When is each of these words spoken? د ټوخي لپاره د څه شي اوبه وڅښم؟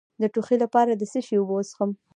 د 0.21 0.23
ټوخي 0.33 0.57
لپاره 0.63 0.91
د 0.95 1.03
څه 1.11 1.19
شي 1.25 1.35
اوبه 1.37 1.53
وڅښم؟ 1.55 1.91